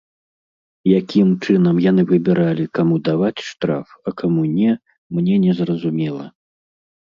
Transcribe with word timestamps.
Якім 0.99 1.27
чынам 1.45 1.75
яны 1.89 2.05
выбіралі, 2.13 2.65
каму 2.79 2.95
даваць 3.11 3.45
штраф, 3.51 3.87
а 4.09 4.17
каму 4.23 4.49
не, 4.57 4.71
мне 5.21 5.35
незразумела. 5.47 6.25